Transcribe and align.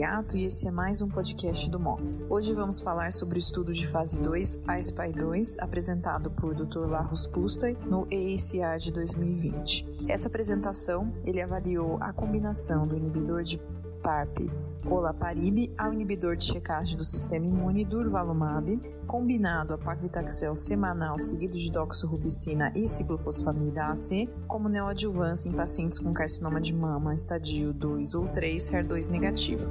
E 0.00 0.44
esse 0.44 0.66
é 0.66 0.70
mais 0.70 1.02
um 1.02 1.08
podcast 1.08 1.68
do 1.68 1.78
MOC. 1.78 2.00
Hoje 2.26 2.54
vamos 2.54 2.80
falar 2.80 3.12
sobre 3.12 3.36
o 3.36 3.38
estudo 3.38 3.70
de 3.70 3.86
fase 3.86 4.18
2, 4.18 4.56
ASPI-2, 4.66 5.56
apresentado 5.60 6.30
por 6.30 6.54
Dr. 6.54 6.86
Larros 6.88 7.26
Pustay 7.26 7.76
no 7.84 8.06
EACR 8.10 8.78
de 8.78 8.94
2020. 8.94 10.06
Essa 10.08 10.28
apresentação, 10.28 11.12
ele 11.26 11.42
avaliou 11.42 11.98
a 12.00 12.14
combinação 12.14 12.86
do 12.86 12.96
inibidor 12.96 13.42
de 13.42 13.60
PARP 14.02 14.48
olaparib 14.86 15.72
ao 15.76 15.92
inibidor 15.92 16.36
de 16.36 16.44
checagem 16.44 16.96
do 16.96 17.04
sistema 17.04 17.46
imune 17.46 17.84
durvalumab, 17.84 18.80
combinado 19.06 19.74
a 19.74 19.78
paclitaxel 19.78 20.54
semanal 20.56 21.18
seguido 21.18 21.58
de 21.58 21.70
doxorubicina 21.70 22.72
e 22.74 22.86
ciclofosfamida 22.88 23.86
AC, 23.86 24.28
como 24.46 24.68
neoadjuvância 24.68 25.48
em 25.48 25.52
pacientes 25.52 25.98
com 25.98 26.12
carcinoma 26.12 26.60
de 26.60 26.74
mama 26.74 27.14
estadio 27.14 27.72
2 27.72 28.14
ou 28.14 28.28
3 28.28 28.70
HER2 28.70 29.08
negativo. 29.08 29.68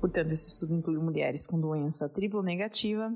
Portanto, 0.00 0.32
esse 0.32 0.48
estudo 0.48 0.74
inclui 0.74 0.98
mulheres 0.98 1.46
com 1.46 1.58
doença 1.58 2.08
triplo 2.08 2.42
negativa, 2.42 3.10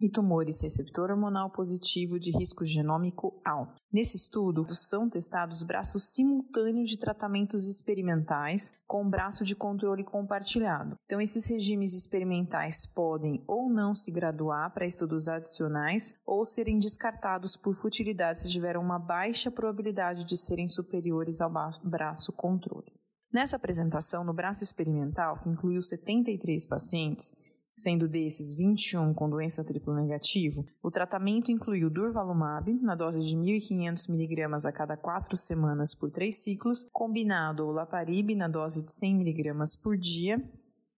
e 0.00 0.10
tumores 0.10 0.60
receptor 0.60 1.10
hormonal 1.10 1.50
positivo 1.50 2.18
de 2.18 2.30
risco 2.30 2.64
genômico 2.64 3.40
alto. 3.44 3.80
Nesse 3.92 4.16
estudo, 4.16 4.64
são 4.74 5.08
testados 5.08 5.62
braços 5.62 6.12
simultâneos 6.12 6.88
de 6.88 6.98
tratamentos 6.98 7.66
experimentais 7.68 8.72
com 8.86 9.08
braço 9.08 9.44
de 9.44 9.56
controle 9.56 10.04
compartilhado. 10.04 10.96
Então, 11.06 11.20
esses 11.20 11.46
regimes 11.46 11.94
experimentais 11.94 12.86
podem 12.86 13.42
ou 13.46 13.70
não 13.70 13.94
se 13.94 14.10
graduar 14.10 14.72
para 14.74 14.86
estudos 14.86 15.28
adicionais 15.28 16.14
ou 16.26 16.44
serem 16.44 16.78
descartados 16.78 17.56
por 17.56 17.74
futilidade 17.74 18.42
se 18.42 18.50
tiveram 18.50 18.82
uma 18.82 18.98
baixa 18.98 19.50
probabilidade 19.50 20.24
de 20.24 20.36
serem 20.36 20.68
superiores 20.68 21.40
ao 21.40 21.50
braço 21.82 22.32
controle. 22.32 22.92
Nessa 23.32 23.56
apresentação, 23.56 24.24
no 24.24 24.32
braço 24.32 24.62
experimental, 24.62 25.38
que 25.38 25.48
incluiu 25.48 25.82
73 25.82 26.64
pacientes, 26.66 27.32
sendo 27.76 28.08
desses 28.08 28.56
21 28.56 29.12
com 29.12 29.28
doença 29.28 29.62
triplo 29.62 29.94
negativo, 29.94 30.64
o 30.82 30.90
tratamento 30.90 31.52
incluiu 31.52 31.90
durvalumab 31.90 32.72
na 32.80 32.94
dose 32.94 33.20
de 33.20 33.36
1.500 33.36 34.08
mg 34.08 34.66
a 34.66 34.72
cada 34.72 34.96
4 34.96 35.36
semanas 35.36 35.94
por 35.94 36.10
3 36.10 36.34
ciclos, 36.34 36.86
combinado 36.90 37.64
ao 37.64 37.72
laparib 37.72 38.34
na 38.34 38.48
dose 38.48 38.82
de 38.82 38.90
100 38.90 39.20
mg 39.20 39.52
por 39.82 39.98
dia 39.98 40.42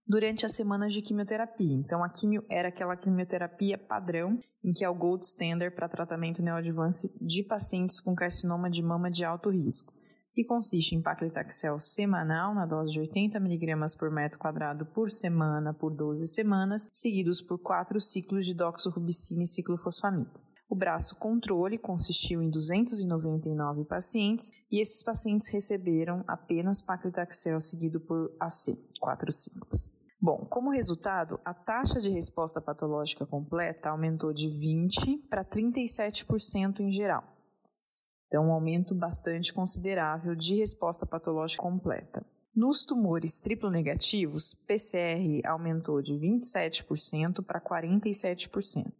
durante 0.06 0.46
as 0.46 0.52
semanas 0.52 0.92
de 0.92 1.02
quimioterapia. 1.02 1.74
Então, 1.74 2.04
a 2.04 2.08
quimio 2.08 2.44
era 2.48 2.68
aquela 2.68 2.96
quimioterapia 2.96 3.76
padrão, 3.76 4.38
em 4.62 4.72
que 4.72 4.84
é 4.84 4.88
o 4.88 4.94
gold 4.94 5.24
standard 5.24 5.74
para 5.74 5.88
tratamento 5.88 6.44
neoadjuvante 6.44 7.12
de 7.20 7.42
pacientes 7.42 7.98
com 7.98 8.14
carcinoma 8.14 8.70
de 8.70 8.84
mama 8.84 9.10
de 9.10 9.24
alto 9.24 9.50
risco 9.50 9.92
que 10.38 10.44
consiste 10.44 10.94
em 10.94 11.02
paclitaxel 11.02 11.80
semanal 11.80 12.54
na 12.54 12.64
dose 12.64 12.92
de 12.92 13.00
80 13.00 13.38
mg 13.38 13.98
por 13.98 14.08
metro 14.08 14.38
quadrado 14.38 14.86
por 14.86 15.10
semana 15.10 15.74
por 15.74 15.92
12 15.92 16.28
semanas, 16.28 16.88
seguidos 16.94 17.42
por 17.42 17.58
quatro 17.58 18.00
ciclos 18.00 18.46
de 18.46 18.54
doxorubicina 18.54 19.42
e 19.42 19.48
ciclofosfamida. 19.48 20.30
O 20.70 20.76
braço 20.76 21.16
controle 21.16 21.76
consistiu 21.76 22.40
em 22.40 22.48
299 22.50 23.84
pacientes 23.84 24.52
e 24.70 24.80
esses 24.80 25.02
pacientes 25.02 25.48
receberam 25.48 26.22
apenas 26.28 26.80
paclitaxel 26.80 27.58
seguido 27.58 27.98
por 27.98 28.30
AC, 28.38 28.78
quatro 29.00 29.32
ciclos. 29.32 29.90
Bom, 30.20 30.46
como 30.48 30.70
resultado, 30.70 31.40
a 31.44 31.52
taxa 31.52 32.00
de 32.00 32.10
resposta 32.10 32.60
patológica 32.60 33.26
completa 33.26 33.90
aumentou 33.90 34.32
de 34.32 34.46
20 34.48 35.18
para 35.28 35.44
37% 35.44 36.78
em 36.78 36.92
geral. 36.92 37.37
Então, 38.28 38.46
um 38.46 38.52
aumento 38.52 38.94
bastante 38.94 39.52
considerável 39.52 40.34
de 40.34 40.54
resposta 40.56 41.04
patológica 41.04 41.62
completa. 41.62 42.24
Nos 42.54 42.84
tumores 42.84 43.38
triplo 43.38 43.70
negativos, 43.70 44.54
PCR 44.66 45.40
aumentou 45.46 46.02
de 46.02 46.14
27% 46.14 47.42
para 47.42 47.60
47%. 47.60 48.92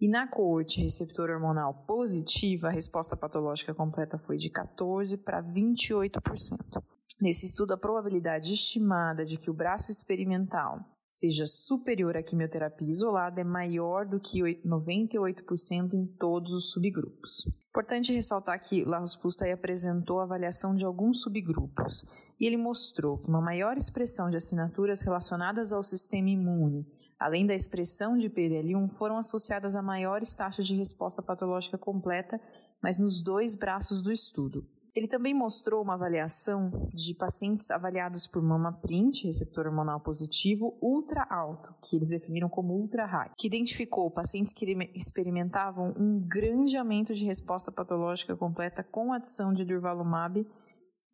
E 0.00 0.08
na 0.08 0.26
coorte 0.26 0.82
receptor 0.82 1.30
hormonal 1.30 1.72
positiva, 1.86 2.68
a 2.68 2.72
resposta 2.72 3.16
patológica 3.16 3.72
completa 3.72 4.18
foi 4.18 4.36
de 4.36 4.50
14% 4.50 5.16
para 5.22 5.40
28%. 5.40 6.82
Nesse 7.20 7.46
estudo, 7.46 7.74
a 7.74 7.76
probabilidade 7.76 8.52
estimada 8.52 9.24
de 9.24 9.38
que 9.38 9.48
o 9.48 9.54
braço 9.54 9.92
experimental 9.92 10.80
seja 11.12 11.44
superior 11.44 12.16
à 12.16 12.22
quimioterapia 12.22 12.88
isolada 12.88 13.38
é 13.38 13.44
maior 13.44 14.06
do 14.06 14.18
que 14.18 14.40
98% 14.66 15.92
em 15.92 16.06
todos 16.06 16.54
os 16.54 16.70
subgrupos. 16.70 17.46
Importante 17.68 18.14
ressaltar 18.14 18.58
que 18.58 18.82
Pustay 19.20 19.52
apresentou 19.52 20.20
a 20.20 20.22
avaliação 20.22 20.74
de 20.74 20.86
alguns 20.86 21.20
subgrupos 21.20 22.06
e 22.40 22.46
ele 22.46 22.56
mostrou 22.56 23.18
que 23.18 23.28
uma 23.28 23.42
maior 23.42 23.76
expressão 23.76 24.30
de 24.30 24.38
assinaturas 24.38 25.02
relacionadas 25.02 25.74
ao 25.74 25.82
sistema 25.82 26.30
imune, 26.30 26.86
além 27.20 27.44
da 27.46 27.54
expressão 27.54 28.16
de 28.16 28.30
PDL1, 28.30 28.88
foram 28.88 29.18
associadas 29.18 29.76
a 29.76 29.82
maiores 29.82 30.32
taxas 30.32 30.66
de 30.66 30.74
resposta 30.74 31.20
patológica 31.20 31.76
completa, 31.76 32.40
mas 32.82 32.98
nos 32.98 33.20
dois 33.20 33.54
braços 33.54 34.00
do 34.00 34.10
estudo. 34.10 34.66
Ele 34.94 35.08
também 35.08 35.32
mostrou 35.32 35.82
uma 35.82 35.94
avaliação 35.94 36.70
de 36.92 37.14
pacientes 37.14 37.70
avaliados 37.70 38.26
por 38.26 38.42
mama 38.42 38.72
print, 38.72 39.24
receptor 39.24 39.66
hormonal 39.66 40.00
positivo, 40.00 40.78
ultra 40.82 41.26
alto, 41.30 41.74
que 41.82 41.96
eles 41.96 42.10
definiram 42.10 42.48
como 42.48 42.74
ultra 42.74 43.06
high, 43.06 43.30
que 43.38 43.46
identificou 43.46 44.10
pacientes 44.10 44.52
que 44.52 44.66
experimentavam 44.94 45.94
um 45.98 46.20
grande 46.20 46.76
aumento 46.76 47.14
de 47.14 47.24
resposta 47.24 47.72
patológica 47.72 48.36
completa 48.36 48.84
com 48.84 49.14
adição 49.14 49.50
de 49.52 49.64
durvalumab 49.64 50.46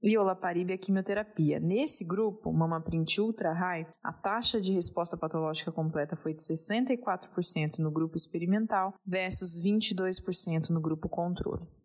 e 0.03 0.19
olaparib 0.19 0.73
a 0.73 0.79
quimioterapia. 0.79 1.61
Nesse 1.61 2.05
grupo, 2.05 2.53
mama 2.53 2.81
print 2.81 3.21
ultra 3.21 3.53
high, 3.53 3.87
a 4.03 4.13
taxa 4.13 4.61
de 4.61 4.73
resposta 4.73 5.17
patológica 5.17 5.71
completa 5.71 6.17
foi 6.17 6.35
de 6.35 6.41
64% 6.41 7.79
no 7.79 7.93
grupo 7.93 8.17
experimental 8.17 8.95
versus 9.07 9.61
22% 9.63 10.71
no 10.71 10.81
grupo 10.81 11.09
controle. 11.09 11.78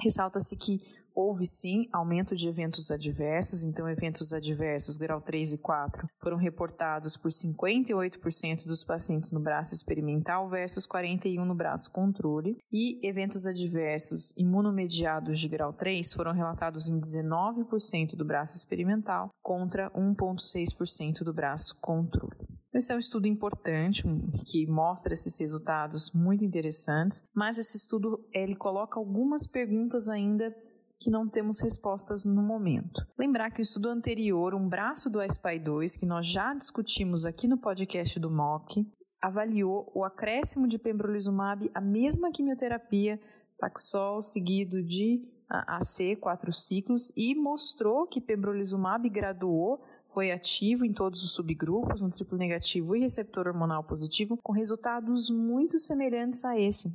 Ressalta-se 0.00 0.56
que 0.56 0.80
houve 1.12 1.44
sim 1.44 1.88
aumento 1.92 2.36
de 2.36 2.48
eventos 2.48 2.92
adversos, 2.92 3.64
então 3.64 3.88
eventos 3.88 4.32
adversos 4.32 4.96
grau 4.96 5.20
3 5.20 5.54
e 5.54 5.58
4 5.58 6.08
foram 6.16 6.36
reportados 6.36 7.16
por 7.16 7.32
58% 7.32 8.64
dos 8.64 8.84
pacientes 8.84 9.32
no 9.32 9.40
braço 9.40 9.74
experimental 9.74 10.48
versus 10.48 10.86
41 10.86 11.44
no 11.44 11.56
braço 11.56 11.90
controle, 11.90 12.56
e 12.70 13.00
eventos 13.02 13.48
adversos 13.48 14.32
imunomediados 14.36 15.40
de 15.40 15.48
grau 15.48 15.72
3 15.72 16.12
foram 16.12 16.30
relatados 16.30 16.88
em 16.88 17.00
19% 17.00 18.14
do 18.14 18.24
braço 18.24 18.56
experimental 18.56 19.30
contra 19.42 19.90
1.6% 19.90 21.24
do 21.24 21.34
braço 21.34 21.74
controle. 21.80 22.57
Esse 22.72 22.92
é 22.92 22.96
um 22.96 22.98
estudo 22.98 23.26
importante 23.26 24.02
que 24.46 24.66
mostra 24.66 25.12
esses 25.12 25.38
resultados 25.38 26.12
muito 26.12 26.44
interessantes, 26.44 27.22
mas 27.34 27.58
esse 27.58 27.76
estudo 27.76 28.24
ele 28.32 28.54
coloca 28.54 28.98
algumas 28.98 29.46
perguntas 29.46 30.08
ainda 30.08 30.54
que 31.00 31.10
não 31.10 31.28
temos 31.28 31.60
respostas 31.60 32.24
no 32.24 32.42
momento. 32.42 33.06
Lembrar 33.18 33.50
que 33.50 33.60
o 33.60 33.62
estudo 33.62 33.88
anterior, 33.88 34.54
um 34.54 34.68
braço 34.68 35.08
do 35.08 35.20
ASPI 35.20 35.58
2, 35.60 35.96
que 35.96 36.04
nós 36.04 36.26
já 36.26 36.52
discutimos 36.54 37.24
aqui 37.24 37.46
no 37.46 37.56
podcast 37.56 38.18
do 38.18 38.30
MOC, 38.30 38.84
avaliou 39.22 39.90
o 39.94 40.04
acréscimo 40.04 40.66
de 40.66 40.78
pembrolizumab, 40.78 41.70
a 41.74 41.80
mesma 41.80 42.30
quimioterapia, 42.30 43.18
Taxol 43.58 44.22
seguido 44.22 44.82
de 44.82 45.22
AC, 45.48 46.16
quatro 46.20 46.52
ciclos, 46.52 47.12
e 47.16 47.34
mostrou 47.34 48.06
que 48.06 48.20
pembrolizumab 48.20 49.08
graduou 49.08 49.80
foi 50.08 50.32
ativo 50.32 50.84
em 50.84 50.92
todos 50.92 51.22
os 51.22 51.32
subgrupos, 51.32 52.00
no 52.00 52.10
triplo 52.10 52.36
negativo 52.36 52.96
e 52.96 53.00
receptor 53.00 53.46
hormonal 53.46 53.84
positivo, 53.84 54.36
com 54.42 54.52
resultados 54.52 55.30
muito 55.30 55.78
semelhantes 55.78 56.44
a 56.44 56.58
esse 56.58 56.92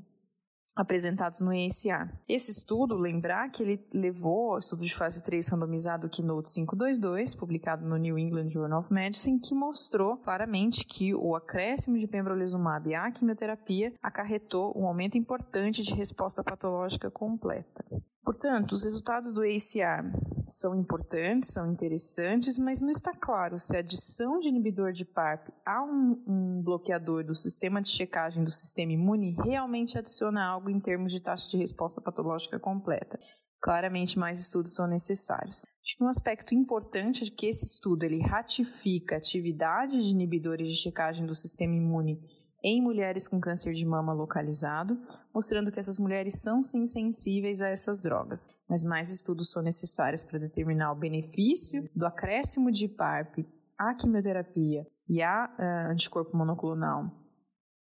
apresentados 0.75 1.39
no 1.39 1.53
ENCA. 1.53 2.11
Esse 2.27 2.51
estudo, 2.51 2.95
lembrar 2.95 3.49
que 3.49 3.61
ele 3.61 3.85
levou 3.93 4.57
estudo 4.57 4.83
de 4.83 4.93
fase 4.93 5.21
3 5.21 5.47
randomizado 5.49 6.09
Keynote 6.09 6.51
522, 6.51 7.35
publicado 7.35 7.85
no 7.85 7.97
New 7.97 8.17
England 8.17 8.49
Journal 8.49 8.79
of 8.79 8.91
Medicine, 8.91 9.39
que 9.39 9.53
mostrou 9.53 10.17
claramente 10.17 10.85
que 10.85 11.13
o 11.13 11.35
acréscimo 11.35 11.97
de 11.97 12.07
pembrolizumab 12.07 12.93
à 12.95 13.11
quimioterapia 13.11 13.93
acarretou 14.01 14.73
um 14.75 14.87
aumento 14.87 15.17
importante 15.17 15.83
de 15.83 15.93
resposta 15.93 16.43
patológica 16.43 17.11
completa. 17.11 17.85
Portanto, 18.23 18.71
os 18.71 18.83
resultados 18.83 19.33
do 19.33 19.41
ACR 19.41 20.32
são 20.47 20.75
importantes, 20.75 21.51
são 21.51 21.71
interessantes, 21.71 22.57
mas 22.57 22.81
não 22.81 22.89
está 22.89 23.11
claro 23.13 23.57
se 23.59 23.75
a 23.75 23.79
adição 23.79 24.39
de 24.39 24.49
inibidor 24.49 24.91
de 24.91 25.05
PARP 25.05 25.49
a 25.65 25.83
um, 25.83 26.23
um, 26.27 26.61
bloqueador 26.61 27.23
do 27.23 27.33
sistema 27.33 27.81
de 27.81 27.89
checagem 27.89 28.43
do 28.43 28.51
sistema 28.51 28.91
imune 28.91 29.35
realmente 29.43 29.97
adiciona 29.97 30.43
algo 30.45 30.69
em 30.69 30.79
termos 30.79 31.11
de 31.11 31.21
taxa 31.21 31.49
de 31.49 31.57
resposta 31.57 32.01
patológica 32.01 32.59
completa. 32.59 33.19
Claramente, 33.61 34.19
mais 34.19 34.39
estudos 34.39 34.75
são 34.75 34.85
necessários. 34.87 35.65
Acho 35.81 35.97
que 35.97 36.03
um 36.03 36.09
aspecto 36.09 36.53
importante 36.53 37.23
é 37.23 37.27
que 37.33 37.47
esse 37.47 37.65
estudo 37.65 38.03
ele 38.03 38.19
ratifica 38.19 39.15
a 39.15 39.17
atividade 39.17 39.97
de 39.97 40.11
inibidores 40.11 40.67
de 40.67 40.75
checagem 40.75 41.25
do 41.25 41.33
sistema 41.33 41.73
imune 41.73 42.19
em 42.63 42.81
mulheres 42.81 43.27
com 43.27 43.39
câncer 43.39 43.73
de 43.73 43.85
mama 43.85 44.13
localizado, 44.13 44.97
mostrando 45.33 45.71
que 45.71 45.79
essas 45.79 45.99
mulheres 45.99 46.39
são 46.39 46.63
sim 46.63 46.85
sensíveis 46.85 47.61
a 47.61 47.67
essas 47.67 47.99
drogas. 47.99 48.49
Mas 48.69 48.83
mais 48.83 49.11
estudos 49.11 49.51
são 49.51 49.61
necessários 49.61 50.23
para 50.23 50.39
determinar 50.39 50.91
o 50.91 50.95
benefício 50.95 51.89
do 51.95 52.05
acréscimo 52.05 52.71
de 52.71 52.87
PARP 52.87 53.45
à 53.77 53.93
quimioterapia 53.93 54.85
e 55.09 55.21
a 55.21 55.49
uh, 55.59 55.91
anticorpo 55.91 56.37
monoclonal 56.37 57.22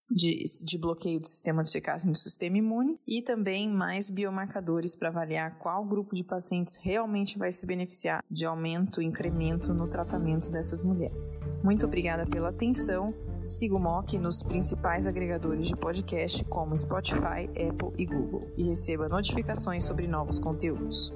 de, 0.09 0.43
de, 0.63 0.77
bloqueio 0.77 1.19
do 1.19 1.27
sistema 1.27 1.63
de 1.63 1.69
checagem 1.69 2.11
do 2.11 2.17
sistema 2.17 2.57
imune 2.57 2.99
e 3.05 3.21
também 3.21 3.69
mais 3.69 4.09
biomarcadores 4.09 4.95
para 4.95 5.09
avaliar 5.09 5.57
qual 5.59 5.83
grupo 5.85 6.15
de 6.15 6.23
pacientes 6.23 6.77
realmente 6.77 7.37
vai 7.37 7.51
se 7.51 7.65
beneficiar 7.65 8.23
de 8.29 8.45
aumento, 8.45 9.01
incremento 9.01 9.73
no 9.73 9.87
tratamento 9.87 10.49
dessas 10.49 10.83
mulheres. 10.83 11.17
Muito 11.63 11.85
obrigada 11.85 12.25
pela 12.25 12.49
atenção. 12.49 13.07
Siga 13.41 13.75
o 13.75 13.79
MOC 13.79 14.17
nos 14.17 14.41
principais 14.41 15.05
agregadores 15.05 15.67
de 15.67 15.75
podcast 15.75 16.43
como 16.45 16.77
Spotify, 16.77 17.49
Apple 17.49 17.93
e 17.97 18.05
Google 18.05 18.49
e 18.57 18.63
receba 18.63 19.09
notificações 19.09 19.83
sobre 19.83 20.07
novos 20.07 20.39
conteúdos. 20.39 21.13